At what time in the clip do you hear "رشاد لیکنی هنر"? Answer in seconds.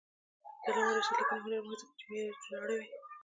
0.97-1.59